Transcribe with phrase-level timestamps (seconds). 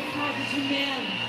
[0.00, 1.27] bocado de mel.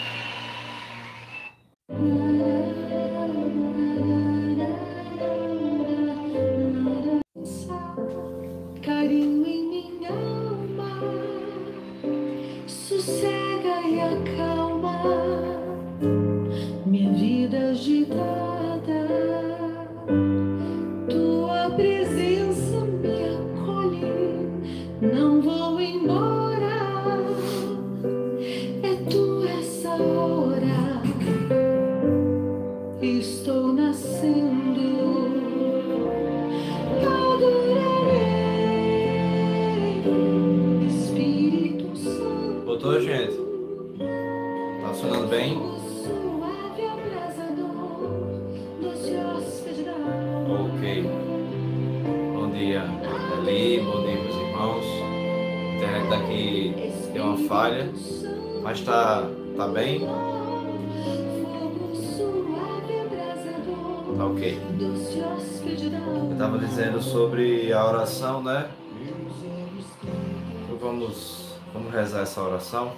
[72.30, 72.94] essa oração.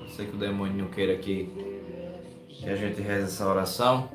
[0.00, 1.48] Eu sei que o demônio não queira que,
[2.48, 4.08] que a gente reze essa oração.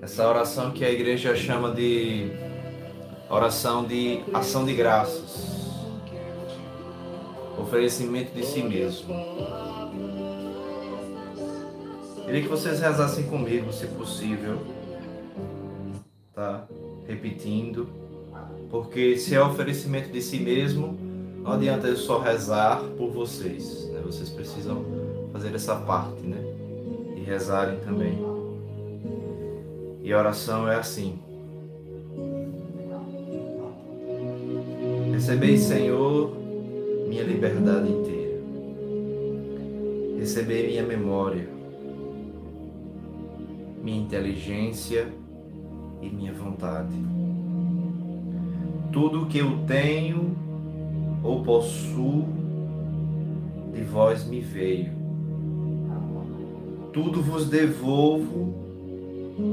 [0.00, 2.30] Essa oração que a igreja chama de
[3.28, 5.74] oração de ação de graças,
[7.58, 9.12] oferecimento de si mesmo.
[12.24, 14.60] Queria que vocês rezassem comigo, se possível,
[16.32, 16.68] tá?
[17.08, 17.88] Repetindo,
[18.70, 21.07] porque se é oferecimento de si mesmo,
[21.42, 24.00] não adianta eu só rezar por vocês, né?
[24.04, 24.84] vocês precisam
[25.32, 26.38] fazer essa parte, né?
[27.16, 28.18] E rezarem também.
[30.02, 31.18] E a oração é assim.
[35.12, 36.36] Recebei, Senhor,
[37.08, 38.40] minha liberdade inteira.
[40.18, 41.48] Recebei minha memória,
[43.82, 45.08] minha inteligência
[46.00, 46.94] e minha vontade.
[48.92, 50.36] Tudo o que eu tenho
[51.28, 52.24] ou possuo
[53.74, 54.90] de vós me veio.
[56.90, 58.54] Tudo vos devolvo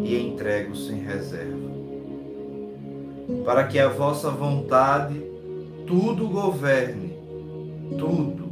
[0.06, 1.76] e entrego sem reserva.
[3.44, 5.22] Para que a vossa vontade
[5.86, 7.14] tudo governe,
[7.98, 8.46] tudo.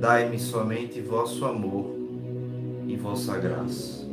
[0.00, 1.94] Dai-me somente vosso amor
[2.88, 4.08] e vossa graça.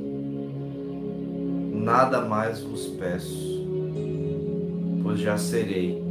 [1.71, 3.65] Nada mais vos peço,
[5.01, 6.08] pois já serei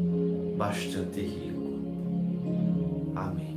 [0.59, 1.79] bastante rico.
[3.15, 3.57] Amém.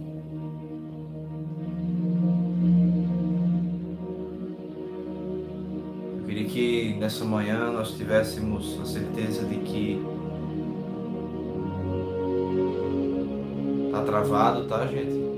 [6.19, 10.01] Eu queria que nessa manhã nós tivéssemos a certeza de que
[13.91, 15.30] tá travado, tá, gente?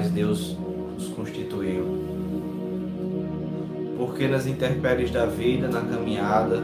[0.00, 0.56] Quais Deus
[0.94, 1.84] nos constituiu.
[3.98, 6.62] Porque nas intempéries da vida, na caminhada,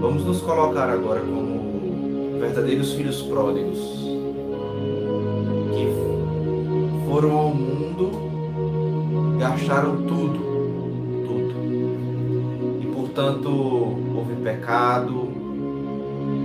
[0.00, 3.96] vamos nos colocar agora como verdadeiros filhos pródigos
[7.08, 8.10] foram ao mundo,
[9.38, 10.38] gastaram tudo,
[11.24, 12.82] tudo.
[12.82, 15.28] E portanto houve pecado,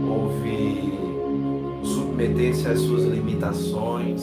[0.07, 0.93] houve
[1.83, 4.21] submeter-se às suas limitações,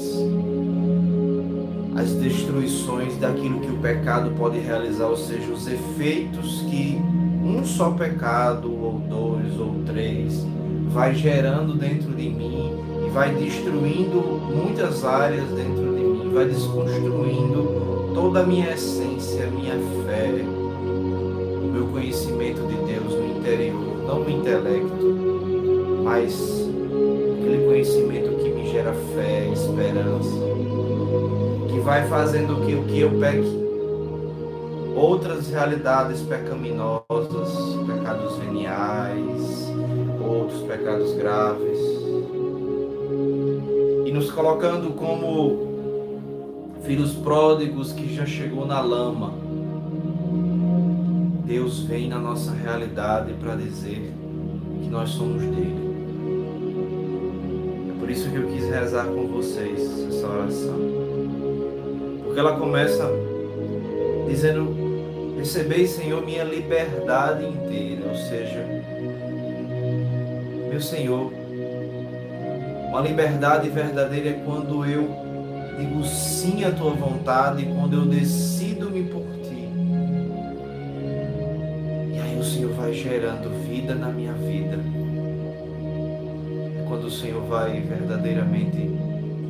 [1.98, 6.96] às destruições daquilo que o pecado pode realizar, ou seja, os efeitos que
[7.42, 10.46] um só pecado, ou dois, ou três,
[10.90, 12.72] vai gerando dentro de mim
[13.04, 19.50] e vai destruindo muitas áreas dentro de mim, vai desconstruindo toda a minha essência, a
[19.50, 19.74] minha
[20.06, 25.18] fé, o meu conhecimento de Deus no interior, não no intelecto,
[26.04, 26.68] mas
[27.40, 30.47] aquele conhecimento que me gera fé, esperança,
[31.88, 33.66] vai fazendo que o que eu peque
[34.94, 37.48] outras realidades pecaminosas,
[37.86, 39.72] pecados veniais,
[40.20, 41.78] outros pecados graves,
[44.04, 49.32] e nos colocando como filhos pródigos que já chegou na lama.
[51.46, 54.12] Deus vem na nossa realidade para dizer
[54.82, 55.88] que nós somos dele.
[57.88, 60.97] É por isso que eu quis rezar com vocês essa oração.
[62.38, 63.10] Porque ela começa
[64.28, 68.64] dizendo: Recebei, Senhor, minha liberdade inteira, ou seja,
[70.70, 71.32] meu Senhor,
[72.90, 75.10] uma liberdade verdadeira é quando eu
[75.80, 79.68] digo sim à tua vontade, quando eu decido-me por ti.
[82.14, 84.78] E aí o Senhor vai gerando vida na minha vida.
[86.78, 88.96] É quando o Senhor vai verdadeiramente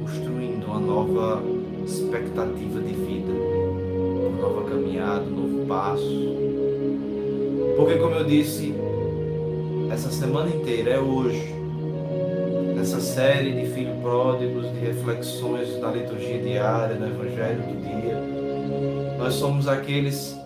[0.01, 1.58] construindo uma nova
[1.89, 6.37] expectativa de vida, uma nova caminhada, um novo passo.
[7.77, 8.75] Porque, como eu disse,
[9.91, 11.55] essa semana inteira é hoje
[12.77, 19.19] nessa série de filhos pródigos, de reflexões da liturgia diária, do Evangelho do dia.
[19.19, 20.39] Nós somos aqueles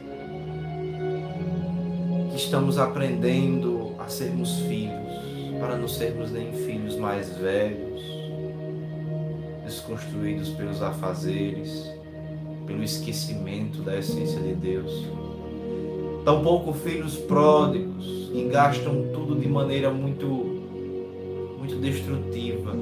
[2.31, 5.13] que estamos aprendendo a sermos filhos,
[5.61, 8.03] para não sermos nem filhos mais velhos,
[9.93, 11.91] desconstruídos pelos afazeres,
[12.67, 15.07] pelo esquecimento da essência de Deus.
[16.25, 20.61] Tampouco filhos pródigos que gastam tudo de maneira muito
[21.59, 22.75] muito destrutiva.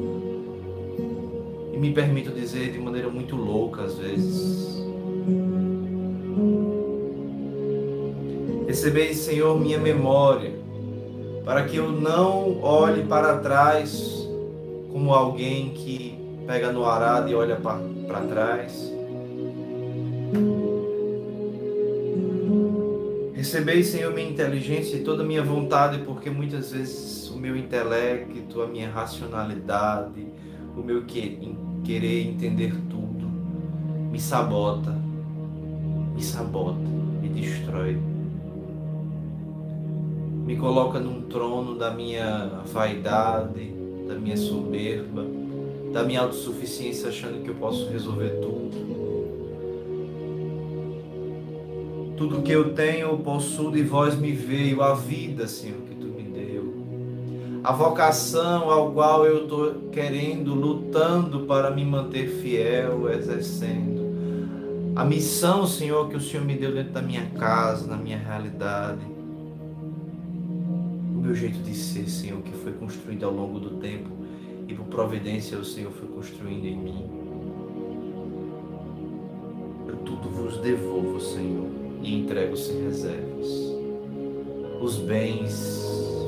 [1.73, 4.81] E me permito dizer de maneira muito louca às vezes.
[8.67, 10.52] Recebei, Senhor, minha memória,
[11.45, 14.29] para que eu não olhe para trás
[14.93, 16.10] como alguém que
[16.50, 18.92] pega no arado e olha para trás.
[23.33, 28.66] Recebei, Senhor, minha inteligência e toda a minha vontade, porque muitas vezes meu intelecto, a
[28.66, 30.26] minha racionalidade,
[30.76, 33.26] o meu que, querer entender tudo,
[34.11, 34.90] me sabota,
[36.14, 36.78] me sabota,
[37.23, 37.97] me destrói.
[40.45, 43.73] Me coloca num trono da minha vaidade,
[44.07, 45.25] da minha soberba,
[45.92, 48.70] da minha autossuficiência, achando que eu posso resolver tudo.
[52.16, 56.23] Tudo que eu tenho, possuo de vós me veio, a vida, Senhor, que tu me
[56.23, 56.75] deu.
[57.64, 64.00] A vocação ao qual eu estou querendo, lutando para me manter fiel, exercendo.
[64.94, 69.00] A missão, Senhor, que o Senhor me deu dentro da minha casa, na minha realidade.
[71.14, 74.20] O meu jeito de ser, Senhor, que foi construído ao longo do tempo
[74.71, 77.11] e por providência o Senhor foi construindo em mim.
[79.89, 83.49] Eu tudo vos devolvo, Senhor e entrego sem reservas.
[84.81, 85.85] Os bens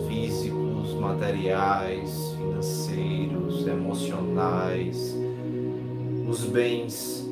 [0.09, 5.17] físicos, materiais, financeiros, emocionais,
[6.29, 7.27] os bens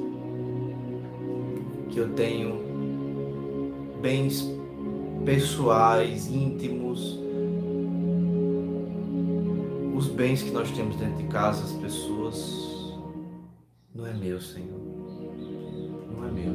[1.90, 2.60] que eu tenho,
[4.00, 4.48] bens
[5.24, 7.19] pessoais, íntimos,
[10.00, 12.96] os bens que nós temos dentro de casa, as pessoas,
[13.94, 14.80] não é meu, Senhor.
[16.10, 16.54] Não é meu.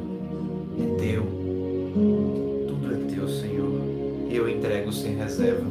[0.80, 1.22] É teu.
[2.66, 3.70] Tudo é teu, Senhor.
[4.28, 5.64] Eu entrego sem reserva.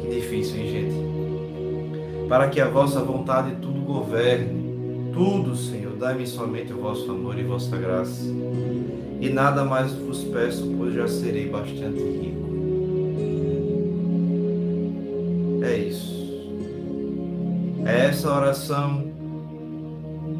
[0.00, 2.28] Que difícil, hein, gente?
[2.28, 5.10] Para que a vossa vontade tudo governe.
[5.12, 8.22] Tudo, Senhor, dai-me somente o vosso amor e vossa graça.
[9.20, 12.41] E nada mais vos peço, pois já serei bastante rico.
[18.22, 19.12] Essa oração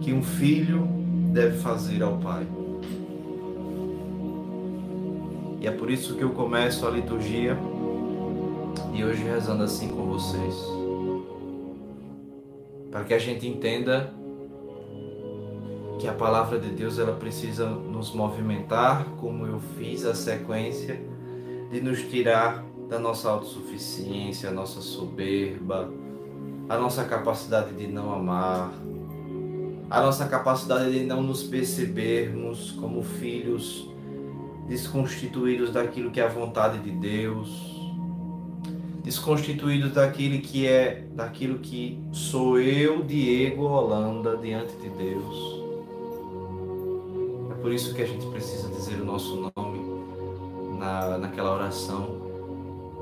[0.02, 0.86] que um filho
[1.32, 2.46] deve fazer ao Pai.
[5.60, 7.58] E é por isso que eu começo a liturgia
[8.94, 10.54] e hoje rezando assim com vocês.
[12.92, 14.14] Para que a gente entenda
[15.98, 21.00] que a palavra de Deus ela precisa nos movimentar, como eu fiz a sequência
[21.72, 25.92] de nos tirar da nossa autossuficiência, nossa soberba,
[26.72, 28.72] a nossa capacidade de não amar,
[29.90, 33.90] a nossa capacidade de não nos percebermos como filhos
[34.66, 37.78] desconstituídos daquilo que é a vontade de Deus,
[39.04, 45.62] desconstituídos daquilo que é daquilo que sou eu, Diego Holanda, diante de Deus.
[47.50, 52.22] É por isso que a gente precisa dizer o nosso nome na, naquela oração.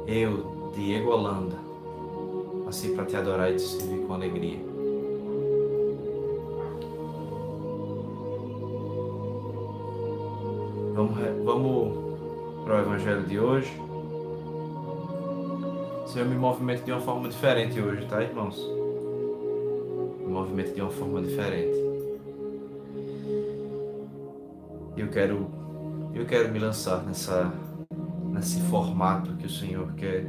[0.08, 1.69] Eu, Diego Holanda,
[2.70, 4.58] assim para te adorar e te servir com alegria.
[10.94, 13.70] Vamos, vamos para o Evangelho de hoje.
[16.06, 18.56] Senhor, me movimento de uma forma diferente hoje, tá, irmãos?
[20.20, 21.76] Me movimento de uma forma diferente.
[24.96, 25.46] Eu quero,
[26.14, 27.52] eu quero me lançar nessa,
[28.28, 30.26] nesse formato que o Senhor quer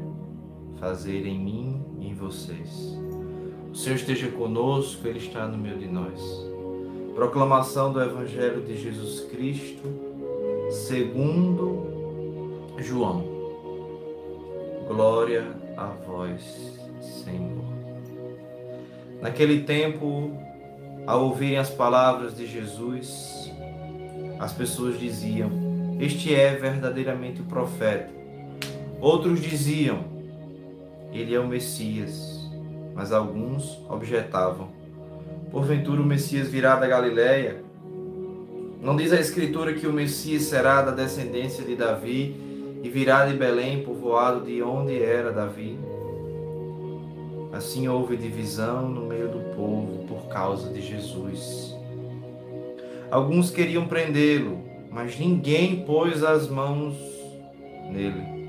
[0.80, 3.00] fazer em mim em vocês.
[3.72, 6.22] O Senhor esteja conosco, Ele está no meio de nós.
[7.16, 10.12] Proclamação do Evangelho de Jesus Cristo
[10.72, 13.24] segundo João.
[14.88, 17.64] Glória a vós, Senhor.
[19.22, 20.36] Naquele tempo,
[21.06, 23.52] ao ouvirem as palavras de Jesus,
[24.40, 25.52] as pessoas diziam:
[26.00, 28.10] Este é verdadeiramente o profeta.
[29.00, 30.06] Outros diziam:
[31.12, 32.50] Ele é o Messias.
[32.94, 34.70] Mas alguns objetavam:
[35.52, 37.64] Porventura o Messias virá da Galiléia?
[38.82, 42.36] Não diz a Escritura que o Messias será da descendência de Davi
[42.82, 45.78] e virá de Belém, povoado de onde era Davi?
[47.54, 51.76] Assim houve divisão no meio do povo por causa de Jesus.
[53.12, 56.96] Alguns queriam prendê-lo, mas ninguém pôs as mãos
[57.92, 58.41] nele.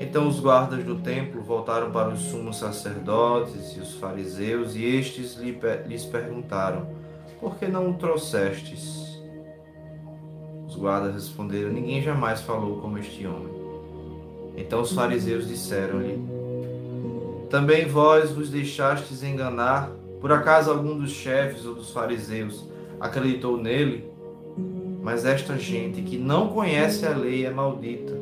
[0.00, 5.36] Então os guardas do templo voltaram para os sumos sacerdotes e os fariseus, e estes
[5.36, 6.98] lhes perguntaram:
[7.40, 9.18] por que não o trouxestes?
[10.68, 13.48] Os guardas responderam: Ninguém jamais falou como este homem.
[14.54, 16.22] Então os fariseus disseram-lhe:
[17.48, 19.90] Também vós vos deixastes enganar?
[20.20, 22.68] Por acaso algum dos chefes ou dos fariseus
[23.00, 24.04] acreditou nele?
[25.02, 28.19] Mas esta gente que não conhece a lei é maldita.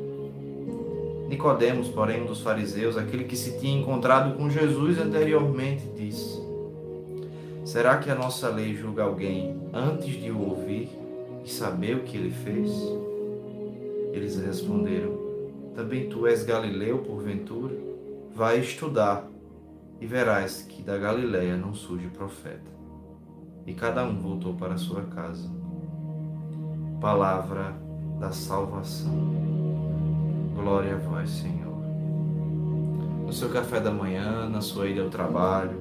[1.28, 6.40] Nicodemos, porém, um dos fariseus, aquele que se tinha encontrado com Jesus anteriormente, disse:
[7.64, 10.88] Será que a nossa lei julga alguém antes de o ouvir
[11.44, 12.72] e saber o que ele fez?
[14.12, 15.18] Eles responderam:
[15.74, 17.88] Também tu és Galileu, porventura?
[18.38, 19.28] vai estudar
[20.00, 22.70] e verás que da Galileia não surge profeta.
[23.66, 25.50] E cada um voltou para sua casa.
[27.00, 27.74] Palavra
[28.20, 29.87] da salvação.
[30.58, 31.78] Glória a vós, Senhor.
[33.24, 35.78] No seu café da manhã, na sua ida ao trabalho,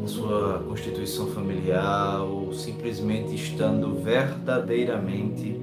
[0.00, 5.60] na sua constituição familiar ou simplesmente estando verdadeiramente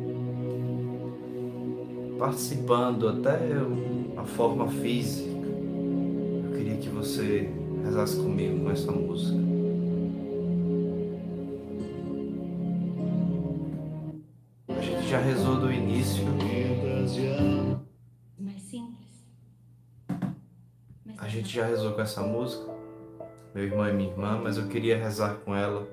[2.19, 3.39] participando até
[4.17, 5.31] a forma física.
[6.43, 7.49] Eu queria que você
[7.85, 9.52] rezasse comigo com essa música.
[18.37, 19.25] Mais simples.
[21.05, 22.69] Mais A gente já rezou com essa música,
[23.55, 25.87] meu irmão e minha irmã, mas eu queria rezar com ela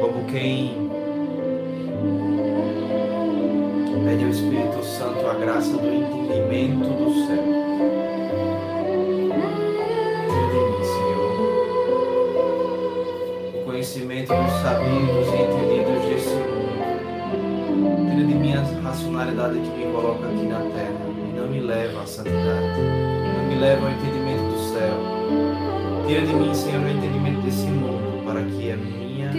[0.00, 0.90] como quem
[4.04, 7.44] pede ao Espírito Santo a graça do entendimento do céu.
[13.64, 15.59] Conhecimento dos sabidos e
[18.90, 22.80] racionalidade que me coloca aqui na terra e não me leva à santidade.
[23.36, 24.94] Não me leva ao entendimento do céu.
[26.06, 29.30] Tira de mim, Senhor, o entendimento desse mundo para que a minha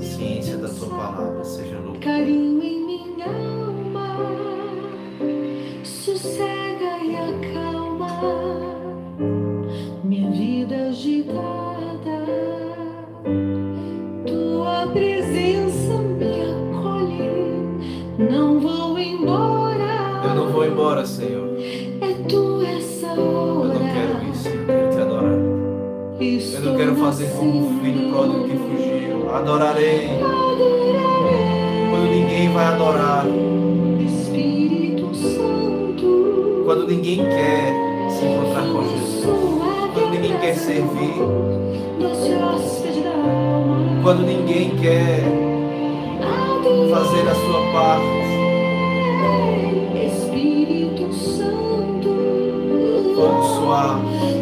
[0.00, 2.00] ciência da tua palavra seja louca.
[2.00, 4.16] carinho em minha alma,
[5.84, 8.53] sossega e acalma
[26.94, 29.34] quero fazer como o filho pródigo que fugiu.
[29.34, 30.08] Adorarei.
[31.90, 33.26] Quando ninguém vai adorar,
[34.00, 36.62] Espírito Santo.
[36.64, 37.72] quando ninguém quer
[38.10, 39.24] se encontrar com Jesus,
[39.92, 41.14] quando ninguém quer servir,
[44.02, 45.20] quando ninguém quer
[46.90, 48.24] fazer a sua parte.
[50.06, 52.08] Espírito Santo,
[53.14, 54.33] Fogo suave,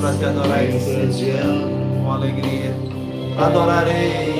[0.00, 0.64] para te adorar
[2.02, 2.74] com alegria.
[3.38, 4.34] Adorarei.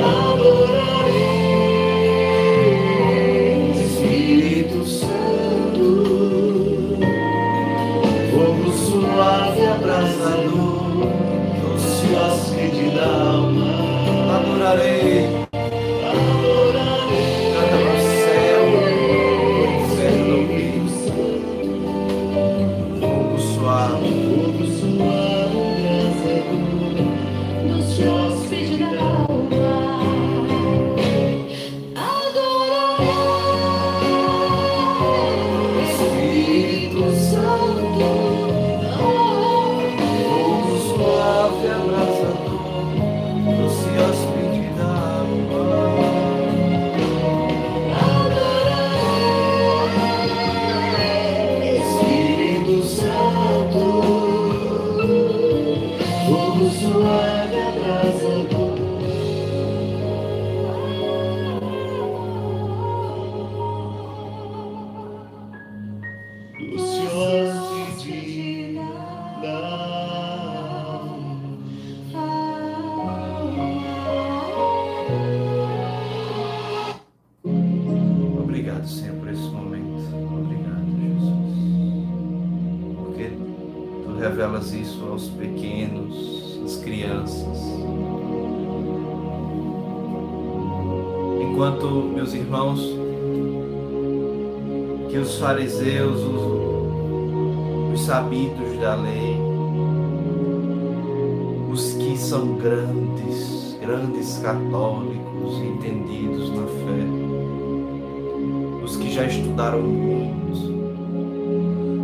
[3.85, 5.91] Espírito Santo,
[8.31, 11.09] fogo suave abrasador,
[11.63, 15.04] doce hóspede da alma, Adorarei.
[87.05, 87.59] Crianças.
[91.41, 92.81] Enquanto meus irmãos,
[95.11, 99.39] que os fariseus, os, os sabidos da lei,
[101.71, 107.05] os que são grandes, grandes católicos, entendidos na fé,
[108.83, 110.45] os que já estudaram muito,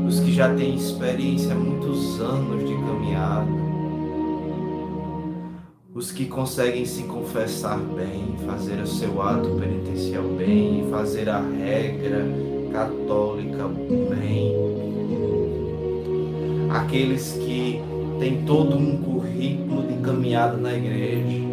[0.07, 3.60] os que já têm experiência há muitos anos de caminhada,
[6.11, 12.25] que conseguem se confessar bem, fazer o seu ato penitencial bem, fazer a regra
[12.73, 14.55] católica bem,
[16.71, 17.81] aqueles que
[18.19, 21.47] têm todo um currículo de caminhada na igreja,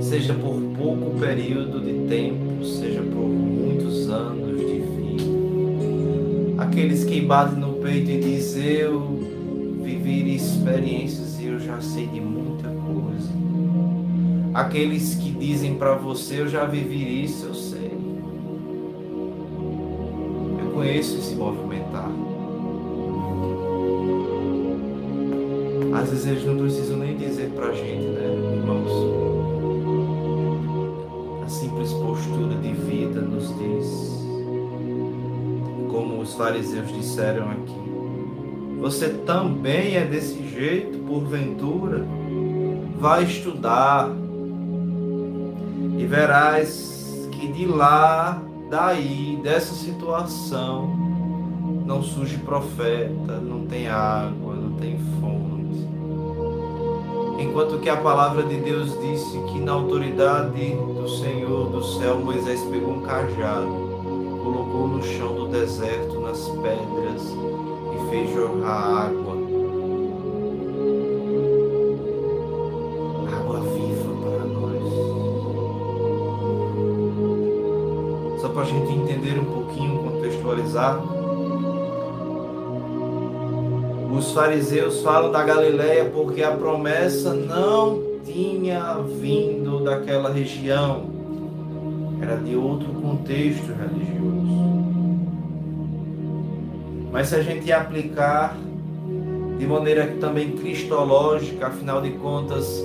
[0.00, 7.58] seja por pouco período de tempo, seja por muitos anos de vida, aqueles que batem
[7.58, 9.16] no peito e dizem eu
[9.82, 12.55] vivi experiências e eu já sei de muita coisa.
[14.56, 17.92] Aqueles que dizem para você eu já vivi isso, eu sei.
[20.58, 22.10] Eu conheço esse movimentar.
[25.92, 28.90] Às vezes eles não precisam nem dizer pra gente, né, irmãos?
[31.44, 34.24] A simples postura de vida nos diz,
[35.90, 42.06] como os fariseus disseram aqui, você também é desse jeito, porventura?
[42.98, 44.24] Vai estudar
[45.96, 50.88] e verás que de lá, daí, dessa situação,
[51.84, 55.86] não surge profeta, não tem água, não tem fonte.
[57.38, 62.60] Enquanto que a palavra de Deus disse que na autoridade do Senhor do céu, Moisés
[62.62, 63.68] pegou um cajado,
[64.42, 67.36] colocou no chão do deserto, nas pedras,
[68.10, 69.35] fez jorrar água
[78.66, 81.00] gente entender um pouquinho, contextualizar.
[84.16, 91.04] Os fariseus falam da Galileia porque a promessa não tinha vindo daquela região,
[92.20, 94.16] era de outro contexto religioso.
[97.12, 98.56] Mas se a gente aplicar
[99.58, 102.82] de maneira também cristológica, afinal de contas,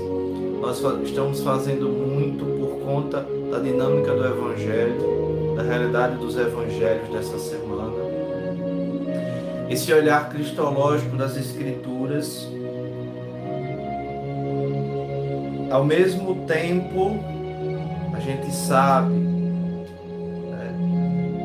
[0.61, 5.20] nós estamos fazendo muito por conta da dinâmica do Evangelho,
[5.61, 7.93] da realidade dos Evangelhos dessa semana.
[9.69, 12.47] Esse olhar cristológico das Escrituras,
[15.69, 17.19] ao mesmo tempo,
[18.13, 19.31] a gente sabe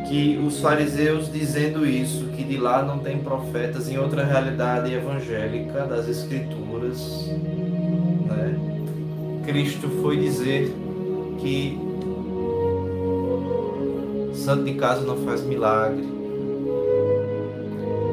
[0.09, 5.85] que os fariseus dizendo isso, que de lá não tem profetas em outra realidade evangélica
[5.85, 7.29] das escrituras,
[8.27, 8.55] né?
[9.45, 10.73] Cristo foi dizer
[11.39, 11.86] que
[14.37, 16.07] santo de casa não faz milagre,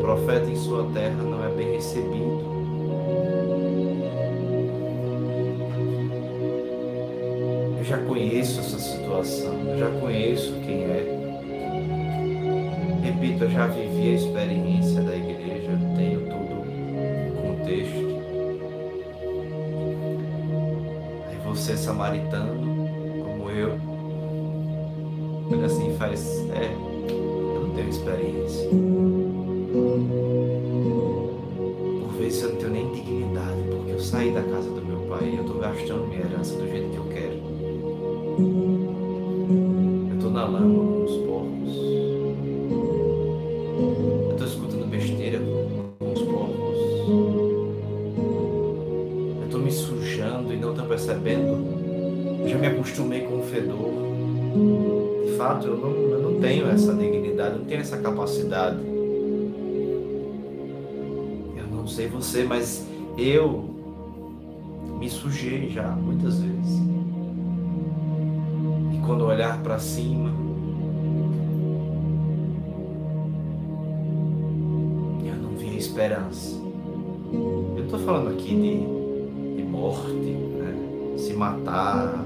[0.01, 2.53] profeta em sua terra não é bem recebido.
[7.77, 11.23] Eu já conheço essa situação, eu já conheço quem é
[13.03, 18.13] repito, eu já vivi a experiência da igreja, eu tenho todo o contexto.
[21.29, 22.62] Aí você, samaritano,
[61.57, 62.87] Eu não sei você, mas
[63.17, 63.73] eu
[64.99, 66.79] me sujei já muitas vezes.
[68.93, 70.29] E quando olhar para cima,
[75.25, 76.55] eu não vi esperança.
[77.75, 80.37] Eu estou falando aqui de, de morte,
[81.17, 82.23] se matar,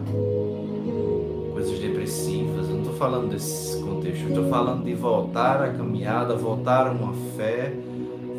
[1.57, 2.69] coisas depressivas.
[2.69, 6.91] Eu não estou falando desse contexto, eu estou falando de voltar à caminhada, voltar a
[6.91, 7.73] uma fé,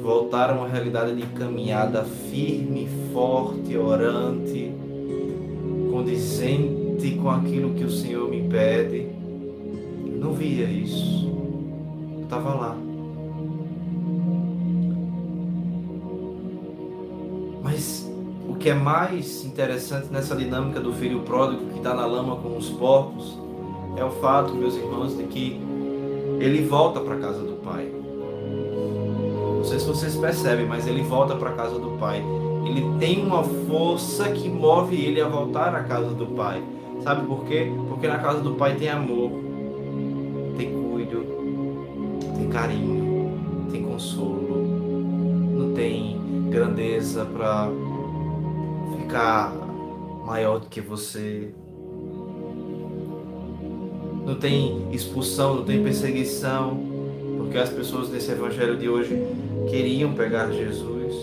[0.01, 4.73] voltar a uma realidade de caminhada firme, forte, orante,
[5.91, 9.09] condizente com aquilo que o Senhor me pede.
[10.07, 11.29] Eu não via isso.
[12.19, 12.88] Eu estava lá.
[18.69, 22.69] Que é mais interessante nessa dinâmica do filho pródigo que está na lama com os
[22.69, 23.39] porcos
[23.97, 25.59] é o fato, meus irmãos, de que
[26.39, 27.91] ele volta para a casa do pai.
[29.57, 32.23] Não sei se vocês percebem, mas ele volta para a casa do pai.
[32.67, 36.63] Ele tem uma força que move ele a voltar à casa do pai.
[37.03, 37.73] Sabe por quê?
[37.89, 39.31] Porque na casa do pai tem amor,
[40.59, 41.25] tem cuido,
[42.37, 43.33] tem carinho,
[43.73, 44.63] tem consolo,
[45.57, 47.71] não tem grandeza para
[49.09, 49.51] ficar
[50.27, 51.49] maior do que você.
[54.27, 56.79] Não tem expulsão, não tem perseguição,
[57.39, 59.17] porque as pessoas nesse evangelho de hoje
[59.71, 61.15] queriam pegar Jesus.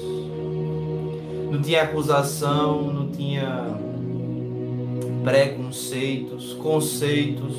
[1.52, 3.78] Não tinha acusação, não tinha
[5.24, 7.56] preconceitos, conceitos.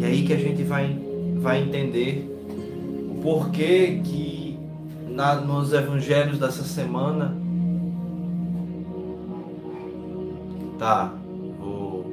[0.00, 0.98] E aí que a gente vai,
[1.36, 2.39] vai entender
[3.20, 4.58] o porquê que
[5.06, 7.36] na, nos evangelhos dessa semana.
[10.78, 11.12] Tá,
[11.58, 12.10] vou.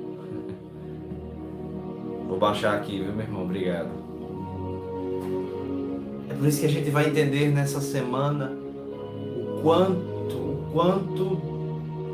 [2.27, 3.43] Vou baixar aqui, viu, meu irmão?
[3.43, 3.87] Obrigado.
[6.29, 11.41] É por isso que a gente vai entender nessa semana o quanto, o quanto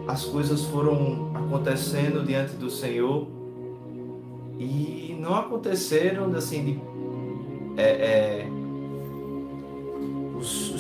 [0.07, 3.27] as coisas foram acontecendo diante do Senhor
[4.59, 6.79] e não aconteceram assim de
[7.75, 8.52] é, é,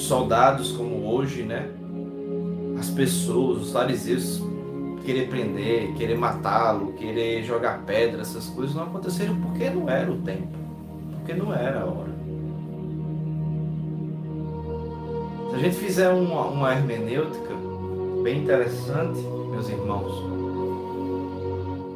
[0.03, 1.69] os, os soldados como hoje, né?
[2.77, 4.41] As pessoas, os fariseus
[5.05, 10.17] querer prender, querer matá-lo, querer jogar pedra, essas coisas não aconteceram porque não era o
[10.17, 10.57] tempo,
[11.17, 12.13] porque não era a hora.
[15.49, 17.53] Se a gente fizer uma, uma hermenêutica
[18.23, 19.19] bem interessante,
[19.51, 20.23] meus irmãos,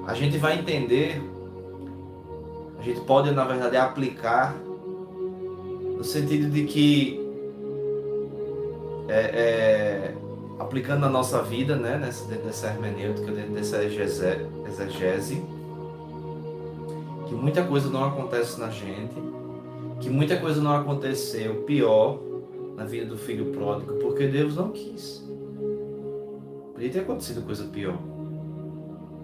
[0.06, 1.22] a gente vai entender,
[2.80, 4.56] a gente pode, na verdade, aplicar
[5.98, 7.27] no sentido de que
[9.08, 10.16] é, é,
[10.60, 15.44] aplicando na nossa vida, né, nessa, dentro dessa hermenêutica, dentro dessa exegese,
[17.28, 19.16] que muita coisa não acontece na gente,
[20.00, 22.20] que muita coisa não aconteceu, pior,
[22.76, 25.26] na vida do filho pródigo, porque Deus não quis.
[26.74, 27.98] Podia ter acontecido coisa pior.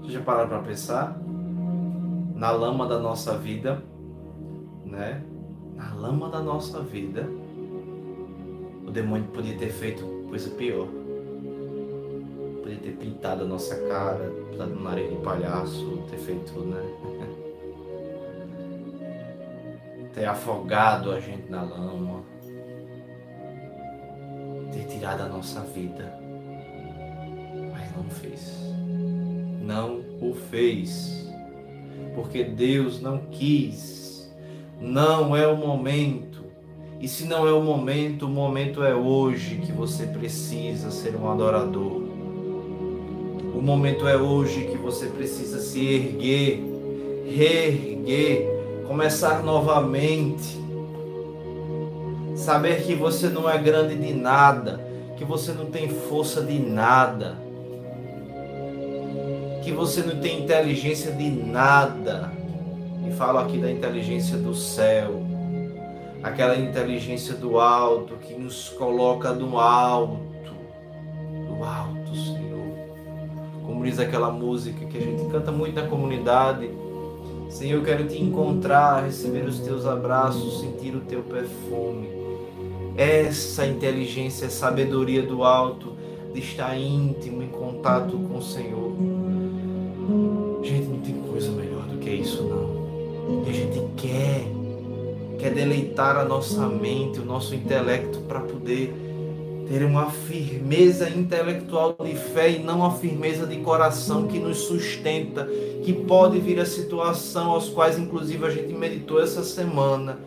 [0.01, 1.17] Vocês já pararam para pensar?
[2.35, 3.81] Na lama da nossa vida,
[4.83, 5.23] né?
[5.75, 7.29] Na lama da nossa vida,
[8.93, 10.87] demônio podia ter feito coisa pior.
[12.61, 16.81] Podia ter pintado a nossa cara, pintado o nariz de palhaço, ter feito, né?
[20.13, 22.21] ter afogado a gente na lama,
[24.71, 26.19] ter tirado a nossa vida,
[27.71, 28.53] mas não fez.
[29.59, 31.27] Não o fez,
[32.13, 34.31] porque Deus não quis.
[34.79, 36.42] Não é o momento.
[37.03, 41.29] E se não é o momento, o momento é hoje que você precisa ser um
[41.29, 42.01] adorador.
[43.53, 46.63] O momento é hoje que você precisa se erguer,
[47.25, 48.47] reerguer,
[48.87, 50.57] começar novamente.
[52.37, 54.79] Saber que você não é grande de nada,
[55.17, 57.35] que você não tem força de nada,
[59.61, 62.31] que você não tem inteligência de nada.
[63.05, 65.22] E falo aqui da inteligência do céu,
[66.23, 70.53] aquela inteligência do alto que nos coloca no alto,
[71.47, 72.63] do alto, Senhor.
[73.65, 76.69] Como diz aquela música que a gente canta muito na comunidade.
[77.49, 82.07] Senhor, eu quero te encontrar, receber os teus abraços, sentir o teu perfume.
[82.95, 85.93] Essa inteligência, sabedoria do alto,
[86.33, 88.93] de estar íntimo, em contato com o Senhor.
[90.63, 93.43] Gente, não tem coisa melhor do que isso, não.
[93.45, 94.47] E a gente quer,
[95.43, 98.95] quer deleitar a nossa mente, o nosso intelecto para poder
[99.67, 105.45] ter uma firmeza intelectual de fé e não a firmeza de coração que nos sustenta,
[105.83, 110.17] que pode vir a situação aos quais inclusive a gente meditou essa semana,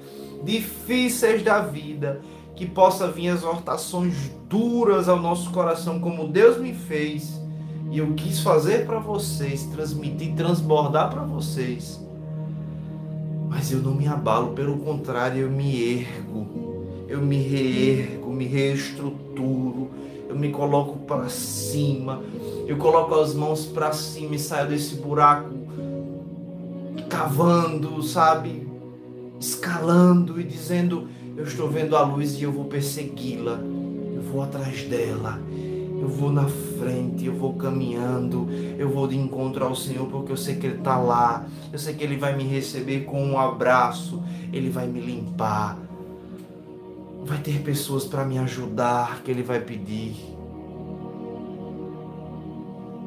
[0.45, 2.21] difíceis da vida,
[2.55, 7.41] que possa vir exortações duras ao nosso coração como Deus me fez
[7.91, 12.06] e eu quis fazer para vocês, transmitir, transbordar para vocês.
[13.49, 19.91] Mas eu não me abalo, pelo contrário, eu me ergo, eu me reergo, me reestruturo,
[20.29, 22.23] eu me coloco para cima,
[22.67, 25.57] eu coloco as mãos para cima e saio desse buraco
[27.09, 28.67] cavando, sabe?
[29.39, 33.61] Escalando e dizendo: Eu estou vendo a luz e eu vou persegui-la,
[34.15, 35.41] eu vou atrás dela,
[36.07, 38.47] eu vou na frente, eu vou caminhando,
[38.79, 41.95] eu vou de encontro ao Senhor porque eu sei que Ele está lá, eu sei
[41.95, 45.77] que Ele vai me receber com um abraço, Ele vai me limpar,
[47.25, 50.15] vai ter pessoas para me ajudar que Ele vai pedir.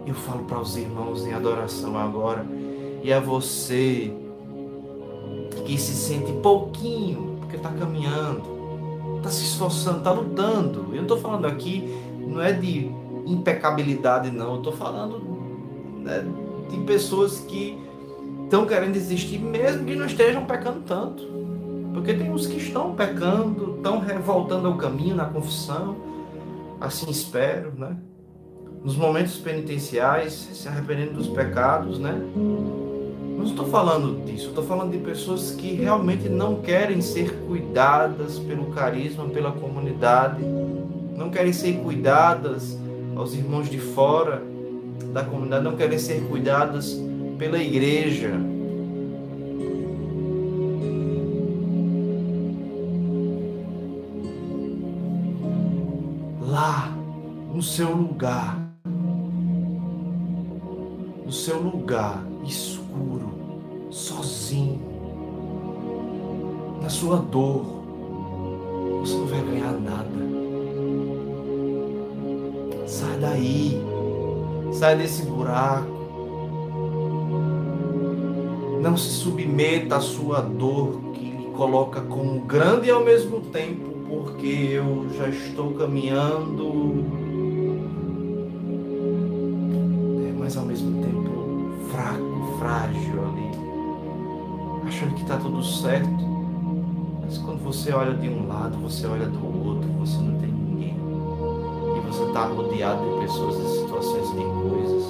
[0.05, 2.45] Eu falo para os irmãos em adoração agora,
[3.01, 4.13] e a você
[5.65, 8.43] que se sente pouquinho, porque está caminhando,
[9.19, 10.87] está se esforçando, está lutando.
[10.89, 12.91] Eu não estou falando aqui, não é de
[13.25, 14.53] impecabilidade, não.
[14.53, 15.19] Eu estou falando
[16.03, 16.23] né,
[16.69, 17.77] de pessoas que
[18.43, 21.27] estão querendo desistir, mesmo que não estejam pecando tanto.
[21.93, 25.95] Porque tem uns que estão pecando, estão voltando ao caminho na confissão,
[26.79, 27.97] assim espero, né?
[28.83, 32.13] Nos momentos penitenciais, se arrependendo dos pecados, né?
[33.37, 38.67] Não estou falando disso, estou falando de pessoas que realmente não querem ser cuidadas pelo
[38.67, 40.43] carisma, pela comunidade,
[41.19, 42.79] não querem ser cuidadas
[43.13, 44.41] aos irmãos de fora
[45.11, 46.97] da comunidade, não querem ser cuidadas
[47.37, 48.31] pela igreja.
[56.47, 56.89] Lá,
[57.53, 58.57] no seu lugar,
[61.25, 63.33] no seu lugar escuro,
[63.89, 64.81] sozinho,
[66.81, 67.65] na sua dor,
[69.01, 70.28] você não vai ganhar nada.
[73.19, 73.81] Daí,
[74.71, 75.99] sai desse buraco.
[78.81, 84.69] Não se submeta à sua dor que lhe coloca como grande ao mesmo tempo, porque
[84.71, 87.03] eu já estou caminhando,
[90.25, 91.19] é, mas ao mesmo tempo
[91.91, 96.29] fraco, frágil ali, achando que está tudo certo.
[97.21, 100.48] Mas quando você olha de um lado, você olha do outro, você não tem.
[100.48, 100.48] E
[102.29, 105.03] está rodeado de pessoas, de situações, de coisas.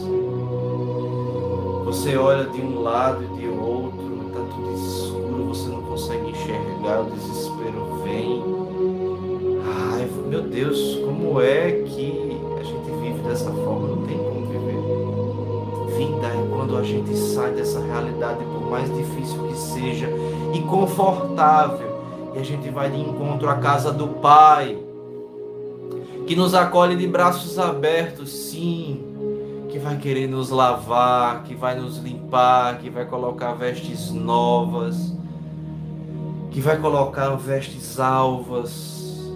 [1.86, 7.02] Você olha de um lado e de outro, está tudo escuro, você não consegue enxergar,
[7.02, 8.44] o desespero vem.
[9.92, 13.88] Ai, meu Deus, como é que a gente vive dessa forma?
[13.90, 15.98] Não tem como viver.
[15.98, 20.10] Vida é quando a gente sai dessa realidade, por mais difícil que seja,
[20.54, 21.90] e confortável,
[22.34, 24.78] e a gente vai de encontro à casa do Pai,
[26.30, 29.04] que nos acolhe de braços abertos, sim,
[29.68, 35.12] que vai querer nos lavar, que vai nos limpar, que vai colocar vestes novas,
[36.52, 39.28] que vai colocar vestes alvas,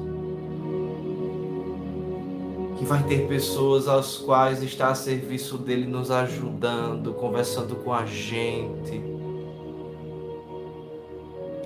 [2.77, 8.05] que vai ter pessoas às quais está a serviço dele nos ajudando, conversando com a
[8.05, 9.01] gente,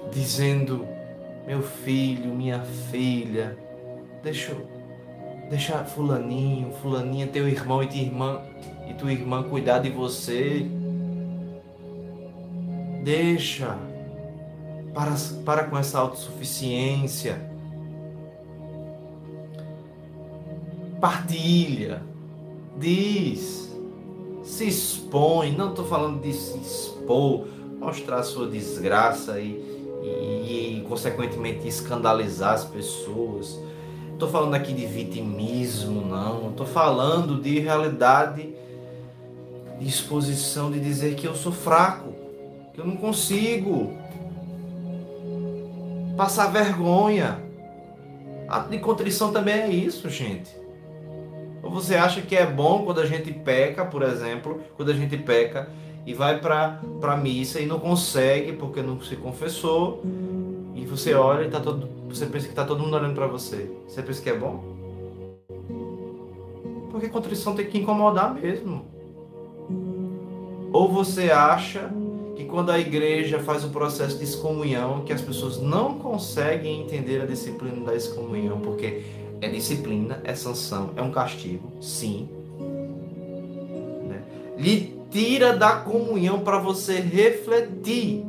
[0.09, 0.87] dizendo:
[1.45, 3.57] meu filho, minha filha,
[4.23, 4.76] deixa eu
[5.49, 8.41] Deixa fulaninho, fulaninha, teu irmão e tua irmã
[8.89, 10.65] e tua irmã cuidar de você.
[13.01, 13.77] Deixa.
[14.93, 17.39] Para, para com essa autossuficiência.
[20.99, 22.03] Partilha.
[22.77, 23.73] Diz.
[24.43, 25.53] Se expõe.
[25.53, 27.47] Não estou falando de se expor,
[27.79, 29.51] mostrar a sua desgraça e,
[30.03, 33.57] e, e consequentemente escandalizar as pessoas
[34.17, 36.49] estou falando aqui de vitimismo, não.
[36.49, 38.49] Estou falando de realidade,
[39.79, 42.13] de exposição, de dizer que eu sou fraco,
[42.73, 43.93] que eu não consigo
[46.17, 47.39] passar vergonha.
[48.47, 50.49] Ato de contrição também é isso, gente.
[51.61, 55.15] Ou você acha que é bom quando a gente peca, por exemplo, quando a gente
[55.17, 55.69] peca
[56.07, 60.01] e vai para a missa e não consegue porque não se confessou,
[60.97, 63.69] você olha e tá todo, você pensa que está todo mundo olhando para você.
[63.87, 64.63] Você pensa que é bom?
[66.91, 68.85] Porque contrição tem que incomodar mesmo.
[70.73, 71.91] Ou você acha
[72.35, 77.21] que quando a igreja faz o processo de excomunhão, que as pessoas não conseguem entender
[77.21, 79.03] a disciplina da excomunhão, porque
[79.39, 82.27] é disciplina, é sanção, é um castigo, sim.
[84.07, 84.23] Né?
[84.57, 88.25] Lhe tira da comunhão para você refletir.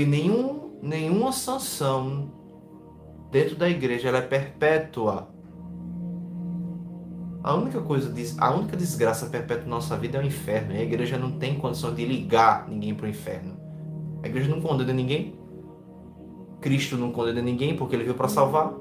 [0.00, 2.32] Porque nenhum nenhuma sanção
[3.30, 5.28] dentro da igreja ela é perpétua.
[7.42, 10.72] A única coisa, a única desgraça perpétua na nossa vida é o inferno.
[10.72, 13.60] E a igreja não tem condição de ligar ninguém para o inferno.
[14.22, 15.38] A igreja não condena ninguém.
[16.62, 18.72] Cristo não condena ninguém porque ele veio para salvar.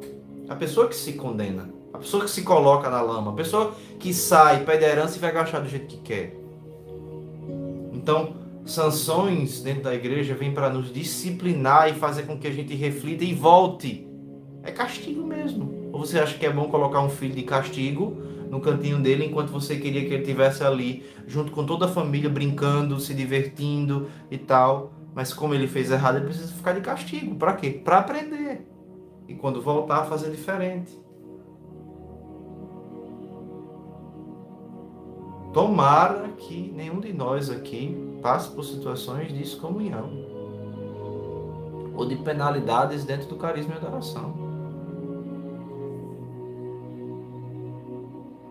[0.47, 4.13] A pessoa que se condena, a pessoa que se coloca na lama, a pessoa que
[4.13, 6.39] sai, pede herança e vai agachar do jeito que quer.
[7.91, 12.75] Então, sanções dentro da igreja vêm para nos disciplinar e fazer com que a gente
[12.75, 14.07] reflita e volte.
[14.63, 15.89] É castigo mesmo.
[15.91, 18.17] Ou você acha que é bom colocar um filho de castigo
[18.49, 22.29] no cantinho dele enquanto você queria que ele estivesse ali, junto com toda a família,
[22.29, 24.93] brincando, se divertindo e tal.
[25.13, 27.35] Mas como ele fez errado, ele precisa ficar de castigo.
[27.35, 27.69] Para quê?
[27.71, 28.67] Para aprender.
[29.27, 30.99] E quando voltar, fazer diferente.
[35.53, 40.09] Tomara que nenhum de nós aqui passe por situações de excomunhão
[41.95, 44.33] ou de penalidades dentro do carisma e da oração.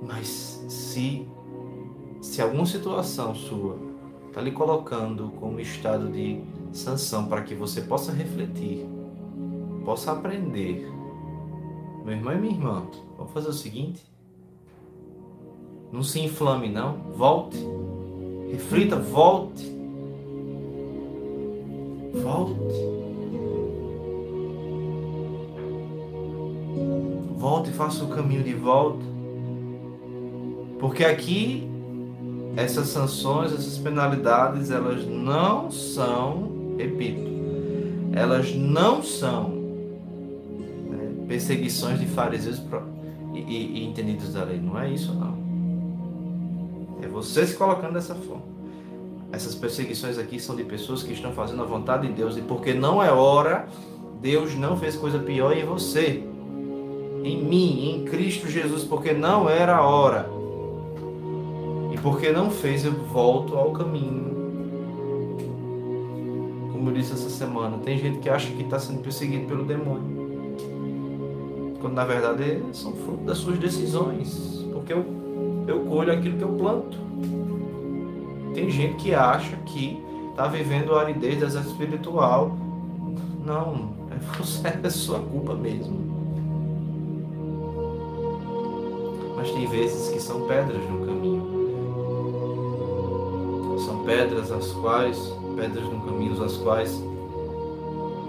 [0.03, 1.29] Mas se,
[2.21, 3.79] se alguma situação sua
[4.27, 6.43] está lhe colocando como estado de
[6.73, 8.87] Sansão, para que você possa refletir,
[9.85, 10.87] possa aprender.
[12.05, 12.87] Meu irmão e minha irmã,
[13.17, 14.05] vamos fazer o seguinte:
[15.93, 16.99] não se inflame, não.
[17.17, 17.59] Volte.
[18.51, 19.65] Reflita, volte.
[22.23, 22.99] Volte.
[27.37, 29.05] Volte e faça o caminho de volta.
[30.79, 31.69] Porque aqui
[32.57, 37.29] essas sanções, essas penalidades, elas não são, repito,
[38.13, 39.49] elas não são
[40.91, 42.61] né, perseguições de fariseus
[43.33, 44.61] e, e, e entendidos da lei.
[44.61, 45.38] Não é isso, não.
[47.03, 48.43] É você se colocando dessa forma.
[49.31, 52.73] Essas perseguições aqui são de pessoas que estão fazendo a vontade de Deus e porque
[52.73, 53.69] não é hora,
[54.21, 56.25] Deus não fez coisa pior em você,
[57.23, 60.31] em mim, em Cristo Jesus, porque não era a hora.
[61.93, 64.29] E porque não fez, eu volto ao caminho.
[66.73, 70.29] Como eu disse essa semana, tem gente que acha que está sendo perseguido pelo demônio.
[71.81, 74.65] Quando na verdade são fruto das suas decisões.
[74.73, 75.05] Porque eu,
[75.69, 76.99] eu colho aquilo que eu planto.
[78.55, 82.57] Tem gente que acha que está vivendo a aridez dessa espiritual.
[83.45, 86.09] Não, é, você, é sua culpa mesmo.
[89.37, 91.59] Mas tem vezes que são pedras no caminho
[93.89, 95.17] são pedras as quais,
[95.57, 97.03] pedras no caminho as quais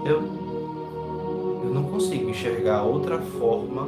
[0.04, 0.22] eu,
[1.64, 3.86] eu não consigo enxergar outra forma,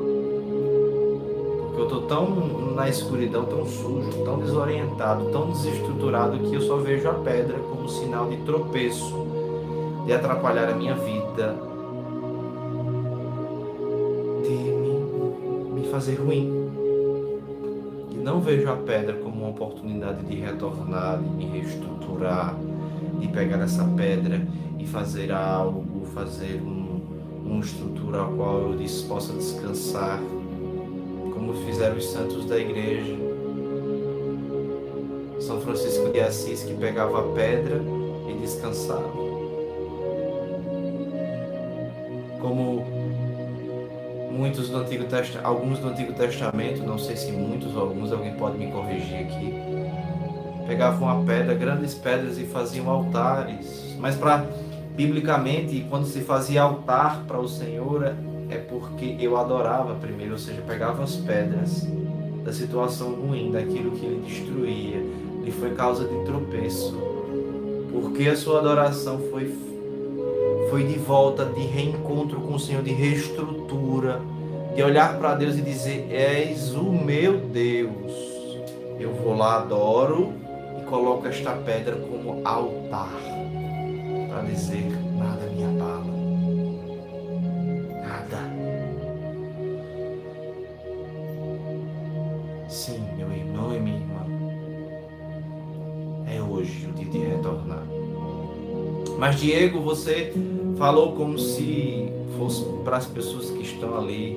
[1.83, 7.09] eu estou tão na escuridão, tão sujo, tão desorientado, tão desestruturado que eu só vejo
[7.09, 9.26] a pedra como sinal de tropeço,
[10.07, 11.57] de atrapalhar a minha vida,
[14.45, 16.70] de me, fazer ruim.
[18.22, 22.57] Não vejo a pedra como uma oportunidade de retornar, de me reestruturar,
[23.18, 24.41] de pegar essa pedra
[24.78, 27.01] e fazer algo, fazer um,
[27.45, 28.78] uma estrutura a qual eu
[29.09, 30.20] possa descansar,
[31.53, 33.15] como fizeram os santos da igreja.
[35.39, 37.81] São Francisco de Assis que pegava a pedra
[38.29, 39.13] e descansava.
[42.41, 42.85] Como
[44.31, 48.35] muitos do Antigo Testamento, alguns do Antigo Testamento, não sei se muitos ou alguns, alguém
[48.35, 49.55] pode me corrigir aqui,
[50.67, 53.95] pegavam uma pedra, grandes pedras e faziam altares.
[53.99, 54.47] Mas para
[54.97, 58.15] biblicamente, quando se fazia altar para o Senhor,
[58.53, 61.87] é porque eu adorava primeiro, ou seja, pegava as pedras
[62.45, 65.03] da situação ruim, daquilo que ele destruía,
[65.45, 66.97] e foi causa de tropeço.
[67.91, 69.55] Porque a sua adoração foi
[70.71, 74.23] foi de volta, de reencontro com o Senhor, de reestrutura,
[74.75, 78.13] de olhar para Deus e dizer: És o meu Deus.
[78.99, 80.33] Eu vou lá, adoro
[80.81, 83.13] e coloco esta pedra como altar
[84.29, 85.02] para dizer:
[99.23, 100.35] Mas, Diego, você
[100.77, 104.37] falou como se fosse para as pessoas que estão ali,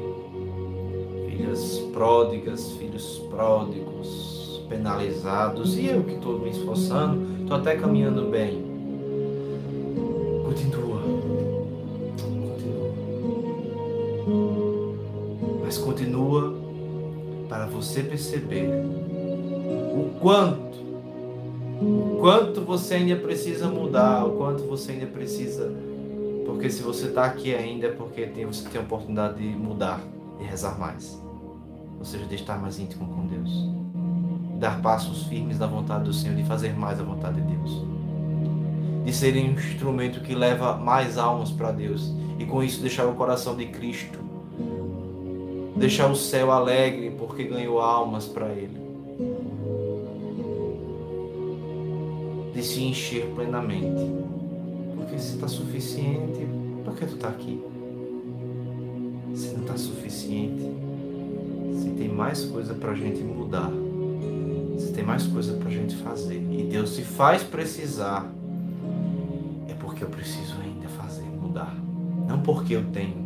[1.28, 8.64] filhas pródigas, filhos pródigos, penalizados, e eu que estou me esforçando, estou até caminhando bem.
[10.46, 11.02] Continua.
[12.22, 12.92] Continua.
[15.64, 16.56] Mas continua
[17.50, 18.70] para você perceber
[19.96, 20.65] o quanto,
[22.66, 25.72] você ainda precisa mudar, o quanto você ainda precisa
[26.46, 30.00] porque se você está aqui ainda é porque tem, você tem a oportunidade de mudar,
[30.38, 31.22] de rezar mais.
[32.00, 33.50] Ou seja, de estar mais íntimo com Deus.
[34.54, 37.84] De dar passos firmes na vontade do Senhor, de fazer mais a vontade de Deus.
[39.04, 42.14] De ser um instrumento que leva mais almas para Deus.
[42.40, 44.20] E com isso deixar o coração de Cristo.
[45.76, 48.85] Deixar o céu alegre porque ganhou almas para Ele.
[52.56, 54.26] De se encher plenamente
[54.96, 56.48] porque se está suficiente,
[56.84, 57.62] por que tu está aqui?
[59.36, 60.64] Se não está suficiente,
[61.80, 63.72] se tem mais coisa para a gente mudar,
[64.80, 68.26] se tem mais coisa para a gente fazer, e Deus se faz precisar,
[69.68, 71.76] é porque eu preciso ainda fazer, mudar.
[72.28, 73.25] Não porque eu tenho.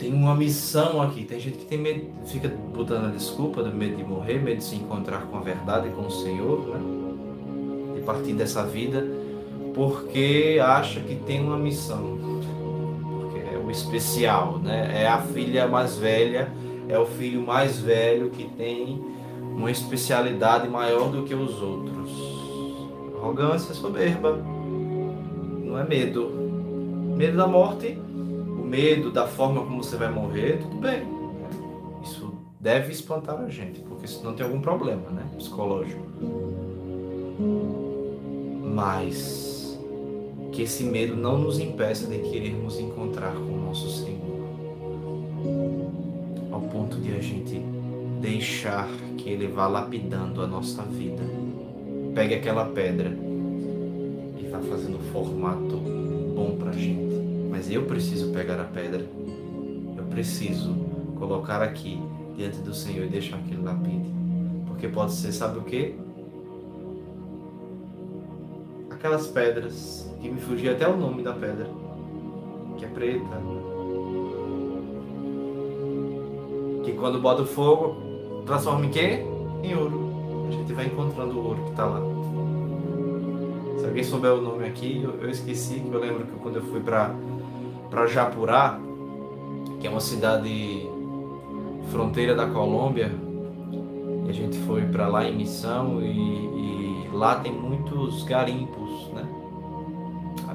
[0.00, 1.24] Tenho uma missão aqui.
[1.24, 4.64] Tem gente que tem medo, fica botando a desculpa do medo de morrer, medo de
[4.64, 7.94] se encontrar com a verdade, com o Senhor, né?
[7.94, 9.20] de partir dessa vida
[9.74, 12.18] porque acha que tem uma missão,
[13.20, 15.02] porque é o especial, né?
[15.02, 16.52] É a filha mais velha,
[16.88, 19.00] é o filho mais velho que tem
[19.56, 22.10] uma especialidade maior do que os outros.
[23.18, 24.38] Arrogância, soberba.
[25.64, 26.30] Não é medo.
[27.16, 27.98] Medo da morte,
[28.70, 31.02] medo da forma como você vai morrer, tudo bem.
[32.04, 35.26] Isso deve espantar a gente, porque senão tem algum problema, né?
[35.36, 36.06] Psicológico.
[38.72, 39.76] Mas
[40.52, 44.20] que esse medo não nos impeça de querermos encontrar com o nosso Senhor.
[46.52, 47.60] Ao ponto de a gente
[48.20, 51.22] deixar que Ele vá lapidando a nossa vida.
[52.14, 53.10] Pegue aquela pedra
[54.38, 55.76] e vá fazendo um formato
[56.36, 57.09] bom pra gente.
[57.60, 59.06] Mas eu preciso pegar a pedra.
[59.94, 60.74] Eu preciso
[61.18, 62.02] colocar aqui
[62.34, 64.10] diante do Senhor e deixar que Ele lapide.
[64.66, 65.94] Porque pode ser, sabe o que?
[68.88, 71.68] Aquelas pedras que me fugia até o nome da pedra,
[72.78, 73.42] que é preta.
[76.82, 79.22] Que quando bota o fogo, transforma em quê?
[79.62, 80.48] Em ouro.
[80.48, 82.00] A gente vai encontrando o ouro que está lá.
[83.78, 86.62] Se alguém souber o nome aqui, eu, eu esqueci, que eu lembro que quando eu
[86.62, 87.14] fui para
[87.90, 88.78] para Japurá,
[89.80, 90.88] que é uma cidade
[91.90, 93.12] fronteira da Colômbia,
[94.26, 99.26] e a gente foi para lá em missão e, e, lá tem muitos garimpos, né?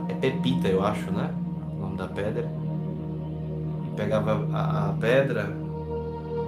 [0.08, 1.34] É pepita, eu acho, né?
[1.74, 2.50] O nome da pedra.
[3.86, 5.54] E pegava a, a pedra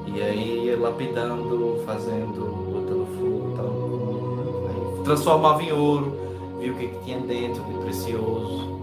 [0.08, 4.98] e aí ia lapidando, fazendo, botando fogo tal.
[4.98, 6.18] Aí transformava em ouro,
[6.60, 8.77] viu o que, que tinha dentro de precioso.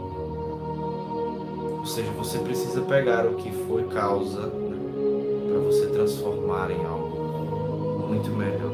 [1.84, 8.08] Ou seja, você precisa pegar o que foi causa né, para você transformar em algo
[8.08, 8.70] muito melhor.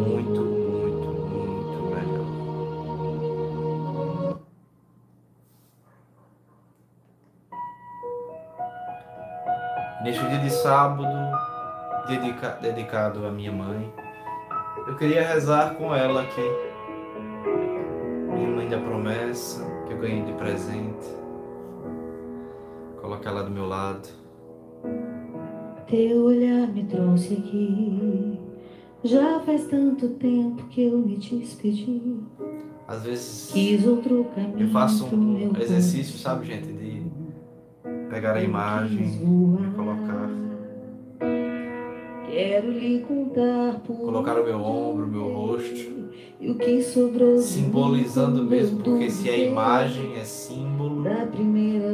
[0.00, 2.26] Muito, muito, muito melhor.
[10.02, 11.06] Neste dia de sábado,
[12.08, 13.94] dedica, dedicado à minha mãe,
[14.88, 16.50] eu queria rezar com ela aqui.
[18.32, 21.06] Minha mãe da promessa, que eu ganhei de presente.
[23.00, 24.08] Colocar ela do meu lado.
[25.86, 28.38] Teu olhar me trouxe aqui.
[29.02, 32.16] Já faz tanto tempo que eu me despedi.
[32.88, 34.60] Às vezes Quis outro caminho.
[34.60, 37.02] eu faço um exercício, sabe, gente, de
[38.08, 40.30] pegar a imagem e colocar.
[42.26, 46.03] Quero lhe contar por Colocar o meu ombro, o meu rosto.
[46.40, 51.04] E o que sobrou simbolizando mesmo, porque se a eu imagem é símbolo,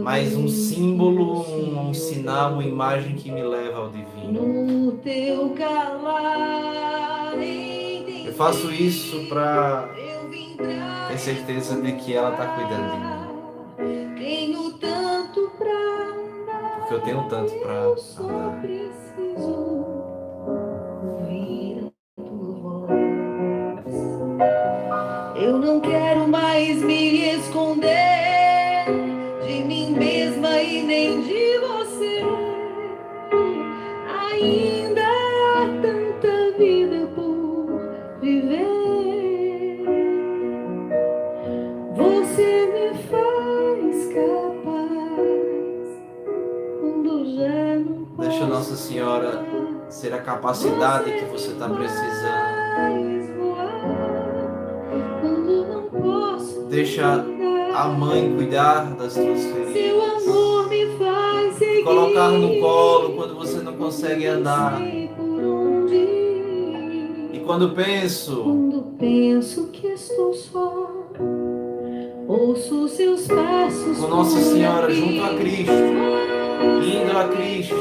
[0.03, 4.43] mas um símbolo, um, um sinal, uma imagem que me leva ao divino.
[4.43, 9.89] No teu calar Eu faço isso para
[11.09, 16.01] ter certeza de que ela está cuidando de mim, Tenho tanto pra
[16.91, 18.63] porque eu tenho tanto para andar.
[26.61, 28.85] Quero mais me esconder
[29.47, 32.23] de mim mesma e nem de você.
[34.33, 38.67] Ainda há tanta vida por viver.
[41.97, 45.01] Você me faz capaz
[46.81, 48.29] quando já não posso.
[48.29, 49.45] Deixa Nossa Senhora
[49.89, 53.10] ser a capacidade que você está precisando.
[56.71, 57.25] Deixa.
[57.75, 60.27] A mãe cuidar das tuas Seu feridas.
[60.29, 61.85] amor me faz seguir.
[61.85, 64.81] Colocar no colo quando você não consegue andar.
[67.33, 70.89] E quando penso, Quando penso que estou só,
[72.29, 73.99] ouço seus passos.
[73.99, 75.73] com Nossa Senhora junto a Cristo,
[76.83, 77.75] indo a Cristo,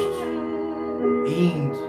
[1.27, 1.88] indo.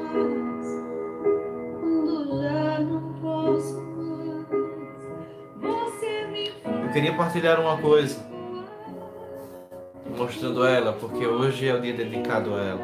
[6.90, 8.18] Eu queria partilhar uma coisa,
[10.18, 12.80] mostrando ela, porque hoje é o dia dedicado a ela.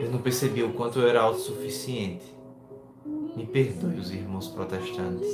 [0.00, 2.24] Eu não percebi o quanto eu era autossuficiente.
[3.36, 5.28] Me perdoe os irmãos protestantes.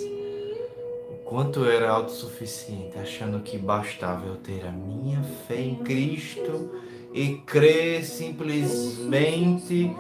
[1.11, 6.73] O quanto eu era autossuficiente, achando que bastava eu ter a minha fé em Cristo
[7.11, 9.91] e crer simplesmente,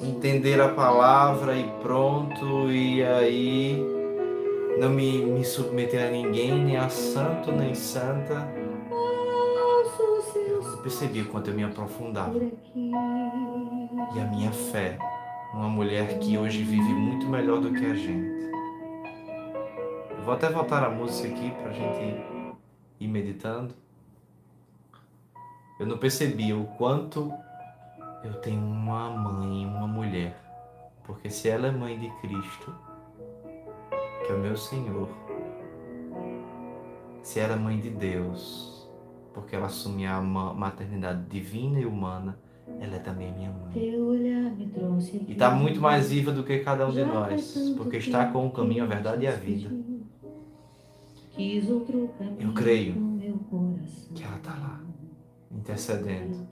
[0.00, 3.99] entender a palavra e pronto, e aí
[4.78, 8.48] não me, me submeter a ninguém, nem a santo nem santa.
[10.62, 12.38] Eu percebi o quanto eu me aprofundava.
[12.74, 14.98] E a minha fé,
[15.52, 18.50] uma mulher que hoje vive muito melhor do que a gente.
[20.10, 22.20] Eu vou até voltar a música aqui pra gente
[22.98, 23.74] ir meditando.
[25.78, 27.32] Eu não percebi o quanto
[28.22, 30.36] eu tenho uma mãe, uma mulher
[31.04, 32.74] Porque se ela é mãe de Cristo,
[34.24, 35.08] que é o meu Senhor,
[37.22, 38.88] se ela é mãe de Deus,
[39.32, 42.38] porque ela assume a maternidade divina e humana,
[42.80, 43.72] ela é também minha mãe.
[45.28, 48.50] E está muito mais viva do que cada um de nós, porque está com o
[48.50, 49.70] caminho, a verdade e a vida.
[52.38, 52.94] Eu creio
[54.14, 54.80] que ela está lá,
[55.50, 56.46] intercedendo.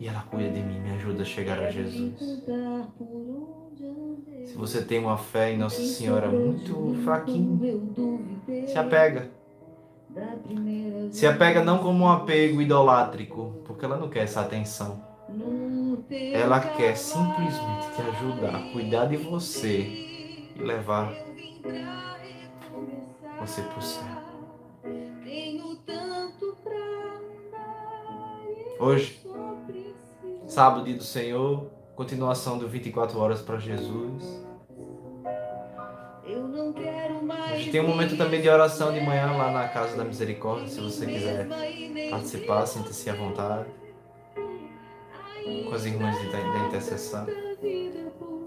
[0.00, 2.14] E ela cuida de mim, me ajuda a chegar a Jesus.
[4.46, 7.80] Se você tem uma fé em Nossa Senhora muito fraquinha,
[8.66, 9.30] se apega.
[11.10, 15.02] Se apega não como um apego idolátrico, porque ela não quer essa atenção.
[16.10, 21.12] Ela quer simplesmente te ajudar, cuidar de você e levar
[23.38, 24.18] você para o céu.
[28.80, 29.20] Hoje,
[30.46, 31.66] sábado, do Senhor,
[31.98, 34.46] continuação do 24 horas para Jesus.
[37.52, 40.68] A gente tem um momento também de oração de manhã lá na Casa da Misericórdia,
[40.68, 41.48] se você quiser
[42.08, 43.68] participar, sinta-se à vontade.
[45.68, 47.26] Com as irmãs da intercessão.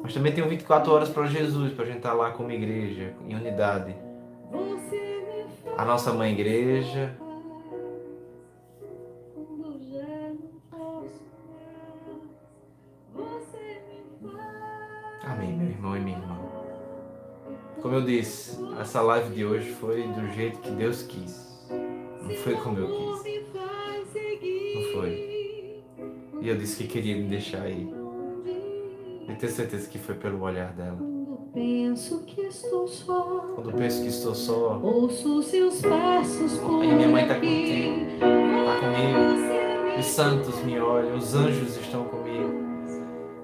[0.02, 3.14] Mas também tem um 24 horas para Jesus, para a gente estar lá como igreja,
[3.28, 3.94] em unidade.
[5.78, 7.18] A nossa mãe igreja,
[15.82, 16.38] irmão e minha irmã.
[17.82, 21.60] Como eu disse, essa live de hoje foi do jeito que Deus quis.
[22.22, 23.42] Não foi como eu quis.
[24.76, 25.82] Não foi.
[26.40, 27.92] E eu disse que queria me deixar aí.
[29.28, 30.98] E tenho certeza que foi pelo olhar dela.
[30.98, 33.24] Quando penso que estou só.
[33.56, 34.80] Quando penso que estou só.
[34.80, 38.06] Ouço seus passos Aí minha mãe está contigo.
[38.14, 40.00] Está comigo.
[40.00, 42.21] Os santos me olham, os anjos estão comigo.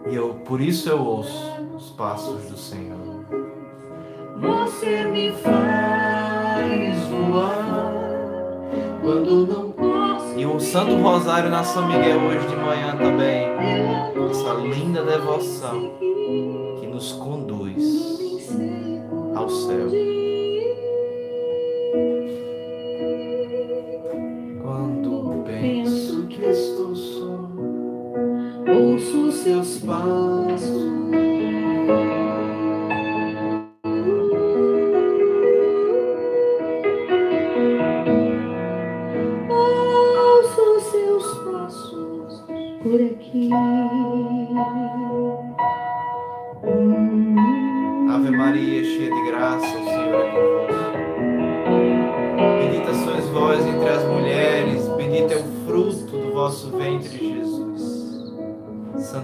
[0.10, 2.98] E eu, por isso eu ouço os passos do Senhor.
[4.40, 7.94] Você me faz voar
[9.02, 10.40] quando não posso.
[10.40, 13.48] E o Santo Rosário na São Miguel hoje de manhã também.
[14.30, 15.94] Essa linda devoção
[16.80, 18.18] que nos conduz
[19.36, 19.88] ao céu.
[29.48, 30.77] Seus passos.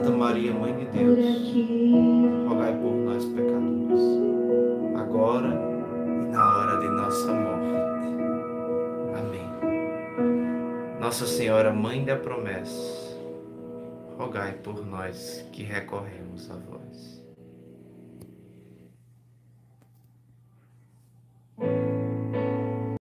[0.04, 1.18] Santa Maria, Mãe de Deus,
[2.46, 4.02] rogai por nós, pecadores,
[4.98, 8.18] agora e na hora de nossa morte.
[9.18, 11.00] Amém.
[11.00, 13.18] Nossa Senhora, Mãe da Promessa,
[14.18, 17.24] rogai por nós que recorremos a vós.